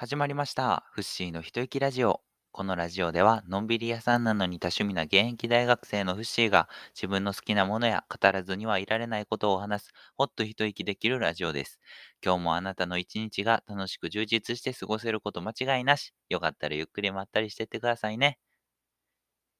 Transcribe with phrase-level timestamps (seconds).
[0.00, 0.88] 始まりました。
[0.94, 2.22] フッシーの一息ラジオ。
[2.52, 11.80] このラジオでは、のんびり屋さんなのに多趣味な現役大学生のフッシーが、自分の好きなものや語らずにはいられないことを話す、ほっと一息できるラジオです。
[12.24, 16.14] 今日もあなたの一日が楽しく充実して過ごせること間違いなし。
[16.30, 18.38] よかったらゆっくりまったりしてってくださいね。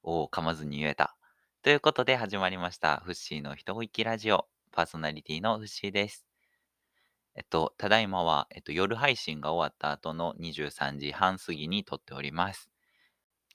[0.03, 1.19] おお、噛まずに言えた。
[1.63, 3.03] ということで始まりました。
[3.05, 4.49] フッシーの一息ラジオ。
[4.73, 6.30] パーソナリティのフッシーです。
[7.51, 12.71] と、ただいまは、えっと、夜配信が終わった後の23時半過ぎに撮っております。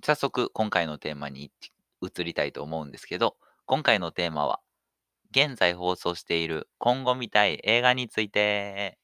[0.04, 1.52] 早速、今回のテーマに
[2.02, 4.60] 移りたいと思うんですけど、今回のテーマは、
[5.32, 9.00] 現在放送している今後見たい映画について。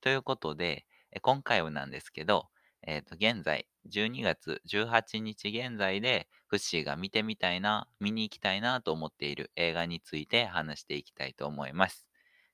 [0.00, 0.86] ということで、
[1.22, 2.48] 今回はなんですけど、
[2.82, 12.06] えっ、と、現在、12月18日現在で、フッシーが見てみたいな、見に行きたいなと思っている映画について話していきたいと思います。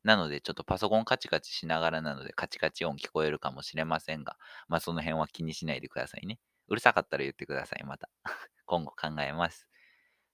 [0.04, 4.36] なので、ちょっとパソコンカチカチしながらなので、カチカチ音聞こえるかもしれませんが、
[4.68, 6.38] まあその辺は気にしないでくださいね。
[6.68, 8.08] うるさかったら言ってください、また。
[8.66, 9.68] 今後考えます。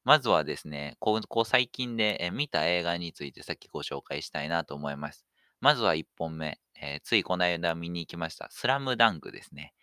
[0.04, 5.26] まずはですね、こうこ最近で見た映画についてさっきご紹介したいなと思います。
[5.60, 9.74] まずは1本目、えーついこの間見に行きました、スラムダンクですね。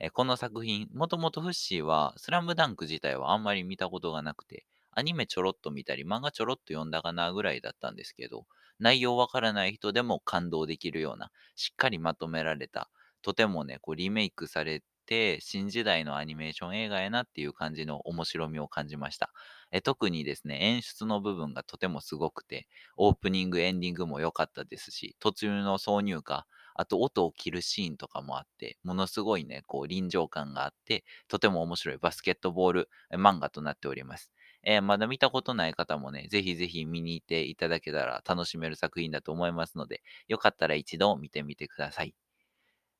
[0.00, 8.46] えーこの作品、もともとフッシーは、スラムダンク自体はあんまり見たことがなくて、アニメちょろっと見たり、漫画ちょろっと読んだかなぐらいだったんですけど、
[8.80, 12.90] 内容わからない人でも感動できるような、しっかりまとめられた、
[13.22, 19.32] とてもね、こうリメイクされて、新時代のアニメーション映画やなっていう感じの面白みを感じました。
[19.72, 34.30] え特にですね、演出の部分がとてもすごくて、オープニング、エンディングも良かったですし、途中の挿入歌、あと音を切るシーンとかもあって、ものすごいね、こう臨場感があって、とても面白いバスケットボール漫画となっております。
[34.66, 42.14] えーまだ見たことない方もね、ぜひぜひ見に行っていただけたら楽しめる作品だと思いますので、よかったら一度見てみてください。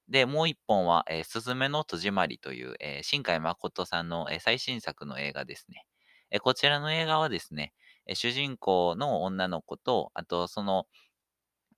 [0.09, 5.87] で、もう一本は、えーすずめの戸締まりという、えー新海誠さんの、えー最新作の映画ですね。
[6.31, 7.73] えこちらの映画はですね、
[8.07, 10.87] え主人公の女の子と、あとその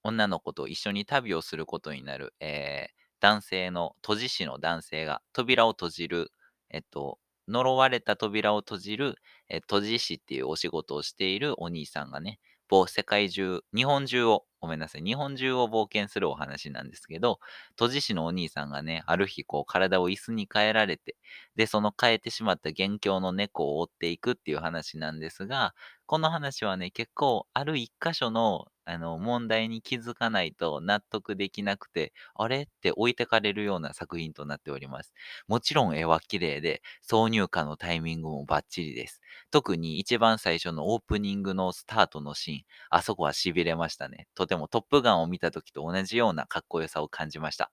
[0.03, 2.89] 女の子と一緒に旅をすることになる、え
[3.21, 6.33] 男性の、閉じ師の男性が扉を閉じる、
[6.71, 7.19] えっと、
[7.49, 9.17] 呪われた扉を閉じる、
[9.51, 12.39] えー閉じ師っていうお仕事をしているお兄さんがね、
[12.69, 17.39] 某世界中、日本中を、ごめんなさい、日本中を冒険するお話なんですけど、
[17.71, 21.17] 閉じ師のお兄さんがね、ある日こう体を椅子に変えられて、
[21.57, 25.75] で、その変えてしまった元凶の猫を追っていくっていう話なんですが、
[26.07, 35.13] この話はね、結構ある一箇所のあの問題に気づかないと納得できなくて、あれって置いてかれるような作品となっております。
[35.47, 39.21] もちろん絵は綺麗で、挿入歌のタイミングもバッチリです。
[39.51, 44.27] 特に一番最初のオープニングのスタートのシーン、あそこは痺れましたね。
[44.35, 47.71] とてもトップガンを見た時と同じようなかっこよさを感じました。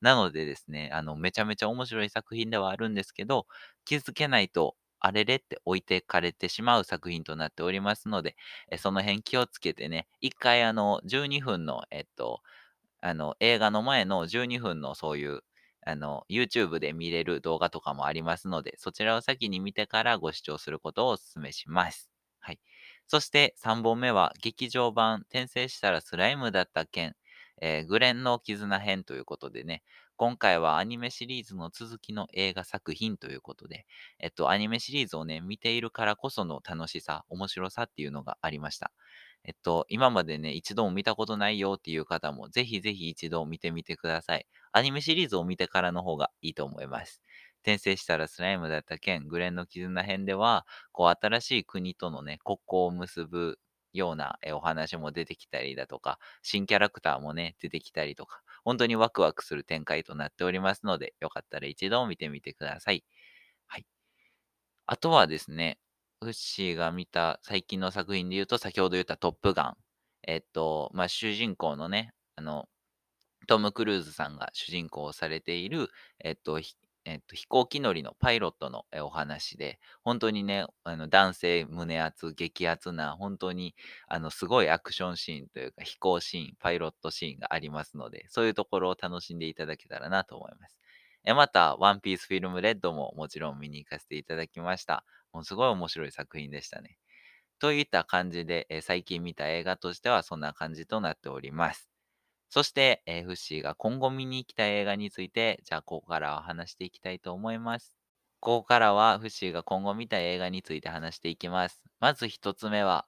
[0.00, 3.46] なのでですね、あの、めちゃめちゃ面白い作品ではあるんですけど、
[3.84, 8.36] 気づけないと、あれれって置いてかれてしまう作品となっておりますので、
[8.70, 12.42] えその辺気をつけてね、一回あの、12分の、えっと、
[13.00, 15.42] あの、映画の前の12分のそういう、
[15.86, 22.13] あの、YouTube で見れる動画とかもありますので、そちらを先に見てからご視聴することをお勧めします。
[23.06, 27.16] そして3本目は、劇場版、転生したらスライムだった件、
[27.60, 29.82] えーグレンの絆編ということでね、
[30.16, 33.86] 今回はアニメシリーズの続きの映画作品ということで、
[34.20, 38.92] えっと、アニメシリーズをね、見ているからこその楽しさ、面白さっていうのがありました。
[39.44, 44.46] えっと、今までね、一度も見たことないよっていう方も、ぜひぜひ一度見てみてください。
[44.72, 47.20] アニメシリーズを見てからの方がいいと思います。
[47.64, 53.58] 転生したらスライムだった件、グレンの絆編では、こう、新しい国とのね、国交を結ぶ
[53.92, 63.04] ようなお話も出てきたりだとか、新キャラクターもね、出てきたりとか、本当にワクワクする展開となっておりますので、よかったら一度見てみてください。
[63.66, 63.86] はい。
[64.86, 65.78] あとはですね、
[66.20, 69.76] ウッシーが見た最近の作品で言うと、先ほど言ったトップガン。
[70.26, 72.68] えっと、まあ、主人公のね、あの、
[73.48, 75.90] トム・クルーズさんが主人公をされている、
[76.20, 76.60] えっと、
[77.04, 83.74] えっと、飛行機乗りのパイロットのお話で、本当にね、あの男性胸熱、激熱な、本当に
[84.08, 90.76] あのすごいアクションシーンというか、飛行シーン、パイロットシーンがありますので、そういうところを楽しんでいただけたらなと思います。
[91.26, 95.04] えまた、ワンピースフィルムレッドももちろん見に行かせていただきました。
[95.32, 96.98] もうすごい面白い作品でしたね。
[97.60, 101.93] といった感じで、え最近見た映画としてはそんな感じとなっております。
[102.48, 107.96] そして、えーフッシーが今後見に行きたい映画について、じゃあここからは話していきたいと思います。
[108.40, 111.82] ここからはフッシーが今後見たい映画について話していきます。
[112.00, 113.06] まず一つ目は、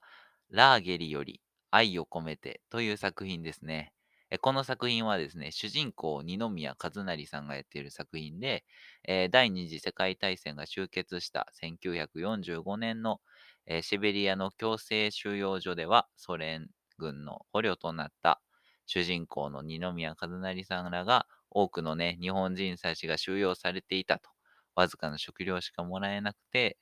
[0.50, 1.40] ラーゲリより
[1.70, 3.92] 愛を込めてという作品ですね。
[4.40, 8.64] この作品はですね、主人公、二宮和也さんがやっている作品で、
[9.04, 13.20] えー第二次世界大戦が終結した1945年の、
[13.66, 16.68] えーシベリアの強制収容所では、ソ連
[16.98, 18.40] 軍の捕虜となった
[18.86, 24.30] 主人公の二宮和也さんらが、多くのね、日本人たちが収容されていたと。
[24.74, 26.78] わずかな食料しかもらえなくて、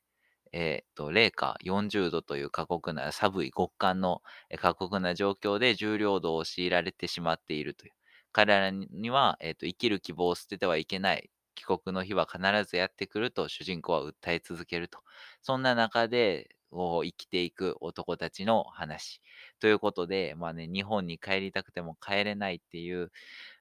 [0.53, 4.23] えーっと、零下40度という過酷な寒い極寒の
[4.59, 7.93] 過酷な状況で重労働を強いられてしまっているという。
[8.33, 11.31] 彼らには、えーっと、生きる希望を捨ててはいけない。
[11.57, 15.01] 帰国の日は必ずやってくると主人公は訴え続けると。
[15.41, 19.21] そんな中で、こう生きていく男たちの話。
[19.61, 23.11] ということで、まあね、日本に帰りたくても帰れないっていう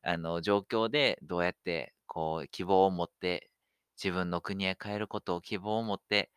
[0.03, 3.49] あの状況で、どうやってこう希望を持って
[4.01, 6.31] 自分の国へ帰ることを希望を持って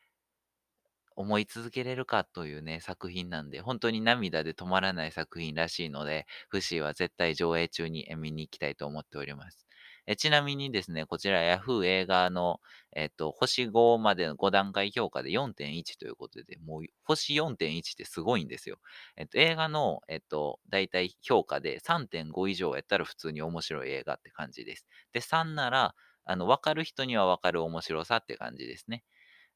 [1.16, 9.65] 思い続けれるかというね、作品なんで、本当に涙で止まらない作品らしいので、フシーは絶対上映中に見に行きたいと思っております。
[10.06, 12.60] えちなみにですね、こちら Yahoo 映画の、
[12.94, 18.78] えっと、星5までの5段階評価で4.1ということで、もう星4.1ってすごいんですよ。
[19.16, 24.86] えっと、映画の、えっと、大体評価で3.5以上やったら普通に面白い映画って感じです。
[25.12, 25.94] で、3なら、
[26.24, 29.04] あの、わかる人にはわかる面白さって感じですね。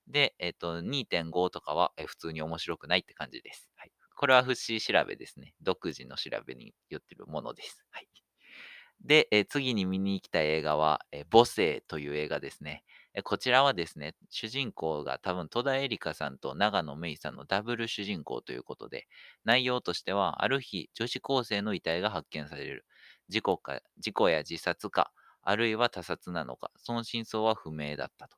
[0.08, 3.70] で、えっと、2.5とかは、普通に面白くないって感じです。
[3.76, 3.92] はい。
[4.16, 5.54] これはフッシー調べですね。
[5.62, 7.84] 独自の調べによってるものです。
[7.90, 8.08] はい。
[9.02, 12.84] で、え次に見に行きたい映画は、え母性という映画ですね。
[13.14, 19.08] えこちらはですね、主人公が多分戸田恵梨香さんと長野芽郁さんのダブル主人公ということで、
[19.44, 22.84] 内容としては、ある日、女子高生の遺体が発見される。
[23.28, 25.12] 事故か、事故や自殺か、
[25.42, 28.36] あるいは他殺なのか、その真相は不明だったと。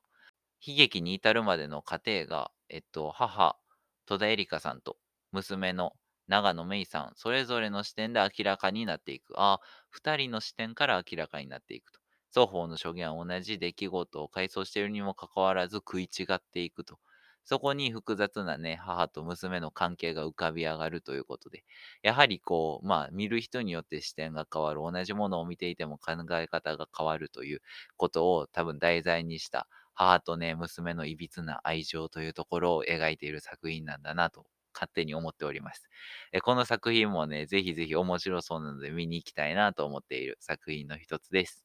[0.65, 3.57] 悲劇に至るまでの過程が、えっと、母、
[4.05, 4.97] 戸田恵梨香さんと
[5.31, 5.93] 娘の
[6.27, 9.33] 長野芽郁さん、それぞれの視点で明らかになっていく。
[9.39, 11.99] ああ、二人の視点から明らかになっていくと。
[12.33, 16.99] 双方の証言は同じ出来事を回想しているにもかかわらず食い違っていくと。
[17.45, 21.63] そこに複雑なね、母と娘の関係が浮かび上がるということで、
[22.01, 24.79] やはりこう、まあ、見る人によって視点が変わる。
[24.81, 27.61] 同じものを見ていても考え方が変わるという
[27.97, 35.89] ことを多分題材にした母とね、娘のいびつな愛情というところを描いている作品なんだなと勝手に思っております。
[36.31, 41.63] えこの作品もね、ぜひぜひ面白そうなので見に行きたいなと思っている作品の一つです。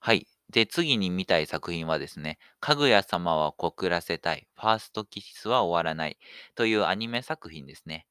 [0.00, 0.26] はい。
[0.50, 6.18] で、次に見たい作品はですね、かぐや様は告らせたい、ファーストキスは終わらない
[6.54, 8.06] というアニメ作品ですね。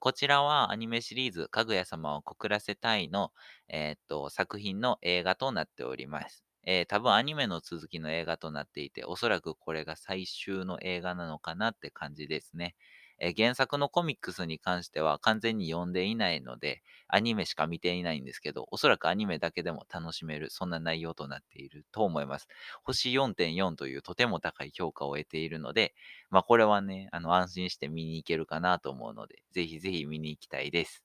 [0.00, 3.32] こちらはアニメシリーズ、かぐや様を告らせたいの、
[3.68, 6.44] えーっと、作品の映画となっております。
[6.64, 12.76] えー多分アニメの続きの映画となっていて、おそらくこれが最終の映画なのかなって感じですね。
[13.22, 22.48] え原作のコミックスに関しては完全に読んでいないので、アニメしか見ていないんですけど、おそらくアニメだけでも楽しめる、そんな内容となっていると思います。
[22.84, 25.94] 星4.4というとても高い評価を得ているので、
[26.30, 31.02] まあこれはね、あの安心して見に行けるかなと思うので、ぜひぜひ見に行きたいです。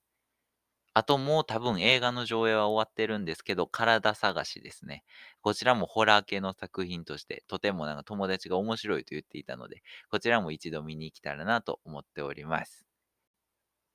[0.94, 5.04] あともう多分映画の上映は終わってるんですけど、体探しですね。
[5.40, 12.84] こちらもホラー系の作品として、とてもなんか友達が面白いと言っていたので、こちらも一度見に行きたらなと思っております。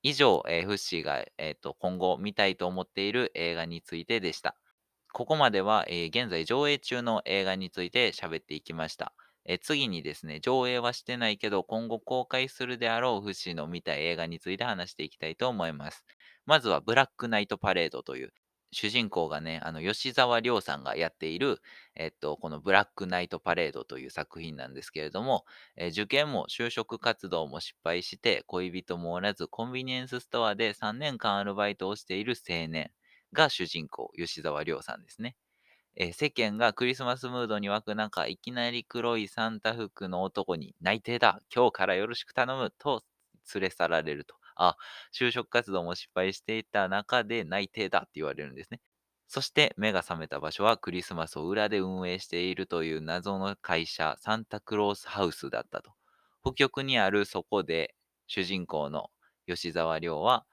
[0.03, 4.55] 以上、えーフッシーが、えーと今後見たいと思っている映画についてでした。
[5.13, 9.15] ここまでは、えー現在上映中の映画について喋っていきました。
[9.45, 16.05] え次にですね、上映はしてないけど、今後公開するであろうフッシーの見た映画について話していきたいと思います。
[16.45, 18.33] まずは、ブラックナイトパレードという、
[18.71, 21.61] 主人公がね、あの、吉沢亮さんがやっている、
[21.95, 25.45] えっと、このブラックナイトパレードという作品なんですけれども、
[25.75, 32.91] え受験も就職活動も失敗して、恋人もおらず、コンビニエンスストアで3年間アルバイトをしている青年
[33.33, 35.35] が主人公、吉沢亮さんですね。
[35.95, 43.03] えー世間がクリスマスムードに沸く中、いきなり黒いサンタ服の男に内定だ今日からよろしく頼むと
[43.53, 44.35] 連れ去られると。
[44.55, 44.75] あ、
[45.13, 48.81] 就職活動も失敗していた中で内定だって言われるんですね。
[49.27, 55.91] そして目が覚めた場所はクリスマスを裏で運営しているという謎の会社、サンタクロースハウスだったと。
[56.43, 57.95] 北極にあるそこで
[58.27, 59.11] 主人公の
[59.47, 60.45] 吉沢亮は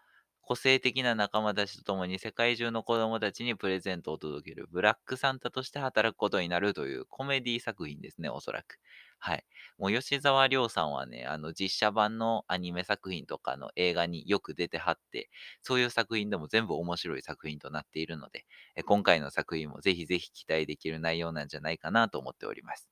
[0.50, 8.78] 個性的な仲間たちと共に世界中の子供たちにプレゼントを届けるブラックサンタとして働くことになるというコメディ作品ですね、おそらく。
[9.20, 9.44] はい。
[9.78, 15.30] もう吉沢亮さんはね、あの実写版のアニメ作品とかの映画によく出てはって、
[15.62, 22.88] そういう作品でも全部面白い作品となっているので、え今回の作品もぜひぜひ期待できる内容なんじゃないかなと思っております。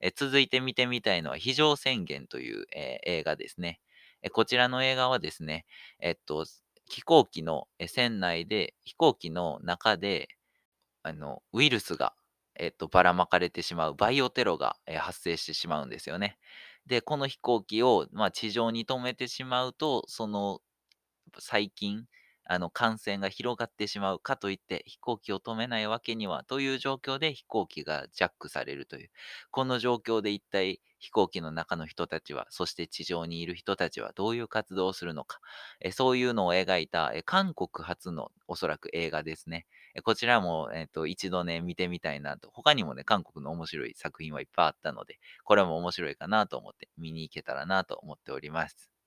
[0.00, 3.80] え続いて見てみたいのは、非常宣言という、えー映画ですね。
[4.32, 5.64] こちらの映画はですね、
[6.00, 6.44] えっと、
[6.88, 10.28] 飛行機の船内で、飛行機の中で、
[11.02, 12.14] あの、ウイルスが、
[12.56, 16.38] えっと、ばらまかれてしまう、バイオテロが、え、発生してしまうんですよね。
[16.86, 20.60] で、この飛行機を、まあ、地上に止めてしまうと、その
[21.38, 22.06] 細菌、
[22.48, 29.10] あの、感染が広がってしまうかといって、飛行機を止めないわけにはという状況で飛行機がジャックされるという。
[29.50, 35.40] この状況で一体飛行機の中の人たちは、そして地上にいる人たちはどういう活動をするのか。
[35.80, 39.66] えそういうのを描いたえ韓国発のおそらく映画ですね。
[39.94, 42.50] えこちらも、えっと一度ね、見てみたいなと。
[42.52, 48.97] 他にもね、韓国の面白い作品はいっぱいあったので、これも面白いかなと思って見に行けたらなと思っております。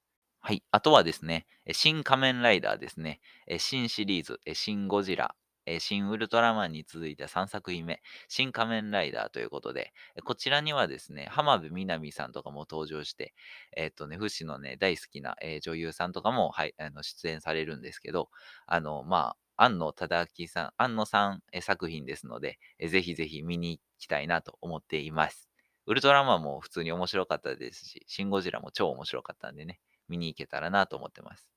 [0.43, 0.63] はい。
[0.71, 3.21] あとはですね、新仮面ライダーですね。
[3.59, 5.35] 新シリーズ、新ゴジラ、
[5.79, 9.93] 新ウルトラマンに続いた3作品目、新仮面ライダーということで、
[10.23, 13.33] こちらにはですね、浜辺美波さんとかも登場して、
[13.77, 18.29] えっとね、フシのね、大好きな、女優さんとかも、はい、あの出演されるんですけど、
[18.65, 22.57] あの、まあ、庵野忠明さん、庵野さん、作品ですので、
[22.89, 25.49] ぜひぜひ見に行きたいなと思っています。
[25.85, 29.79] ウルトラマンも普通に面白かったですし、シン・ゴジラも超面白かったんでね、
[30.11, 31.49] 見に行けたらなと思ってます。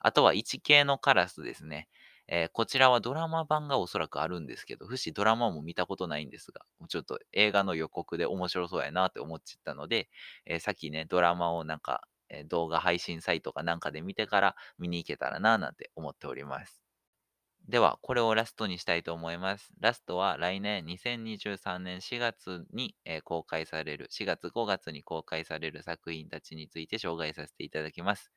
[0.00, 1.88] あとは1系のカラスですね。
[2.28, 10.08] えーこちらはドラマ版がおそらくあるんですけど、不死ドラマも見たことないんですが、ちょっと映画の予告で面白そうやなって思っちゃったので、
[10.46, 16.81] えーさっきね、ドラマをなんか、え動画配信サイトかなんかで見てから見に行けたらななんて思っております。
[17.66, 19.72] では、これをラストにしたいと思います。
[19.80, 28.30] ラストは来年2023年4月に、えー公開される、4月5月に公開される作品たちについて紹介させていただきます。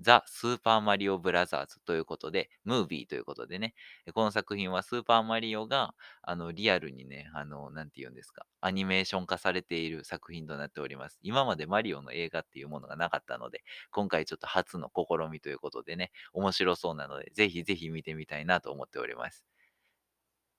[0.00, 3.74] ザ・スーパーマリオブラザーズということで、ムービーということでね、
[4.14, 11.18] この作品はスーパーマリオが、あの、リアルにね、あの、なんて言うんですか、アニメーション化されている作品となっております。
[11.22, 19.44] 今までマリオの映画っていうものがなかったので、今回ちょっと初の試みということでね、面白そうなので、ぜひぜひ見てみたいなと思っております。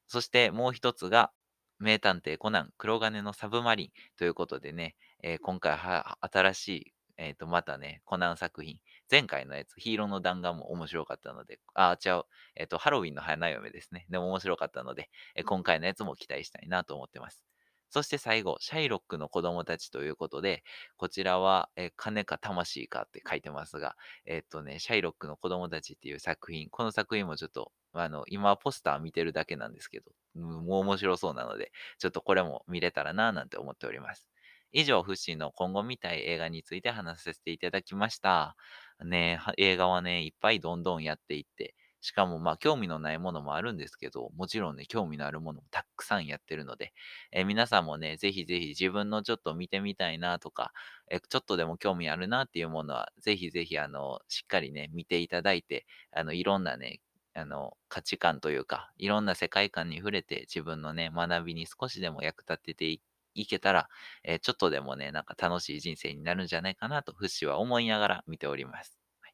[0.08, 1.32] そしてもう一つが、
[1.80, 8.80] 名探偵コナン黒金のサブマリンということでね、えー今回は新しい、えっ、と、またね、コナン作品、
[9.12, 12.24] 前回のやつ、ヒーローの弾丸も面白かったので、あ、違う、
[12.56, 14.06] えっ、と、ハロウィンの花嫁ですね。
[14.10, 17.46] でも面白かったので、えー今回のやつも期待したいなと思ってます。
[17.90, 20.64] そして最後、シャイロックの子供たちということで、
[20.96, 34.30] こちらは、えー金か魂かって書いてますが、えっとね、シャイロックの子供たちっていう作品、この作品もちょっと、あの、今ポスター見てるだけなんですけど、うんもう面白そうなので、ちょっとこれも見れたらななんて思っております。
[34.74, 38.56] 以上、フッシーの今後見たい映画について話させていただきました。
[39.06, 46.94] ね映画はね、いっぱいどんどんやっていって、しかもまあ興味のないものもあるんですけど、もちろんね、興味のあるものもたくさんやってるので、
[47.32, 50.74] えー皆さんもね、ぜひぜひ自分のちょっと見てみたいなとか、
[51.10, 57.02] えーちょっとでも興味あるなっていうものは、ぜひぜひ、あの、しっかりね、見ていただいて、あの、いろんなね、
[57.34, 63.02] あの、価値観というか、いろんな世界観に触れて、自分のね、学びに少しでも役立ててい
[63.34, 63.90] いけたら、
[64.24, 69.00] えーちょっとでもね、なんか楽しい人生になるんじゃないかなと、フッシーは思いながら見ております。
[69.22, 69.34] はい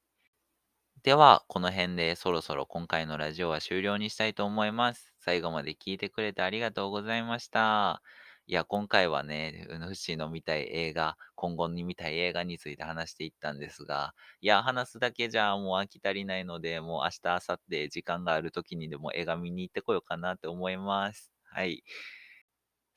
[1.04, 5.14] では、この辺でそろそろ今回のラジオは終了にしたいと思います。
[5.20, 8.02] 最後まで聞いてくれてありがとうございました。
[8.46, 21.32] いや、今回はね、フッシーの見たい映画、今後に見たい映画について話していったんですが、いや、話すだけじゃもう飽き足りないので、もう明日、明後日時間がある時にでも映画見に行ってこようかなって思います。
[21.46, 21.84] はい。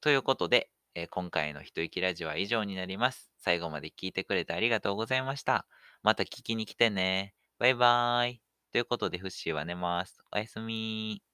[0.00, 3.30] ということで、えー今回の一息ラジオは以上になります。
[3.38, 5.66] 最後まで聞いてくれてありがとうございました。
[6.02, 7.34] また聞きに来てね。
[7.58, 8.42] バイバーイ。
[8.72, 10.22] ということで、フッシーは寝ます。
[10.32, 11.27] おやすみ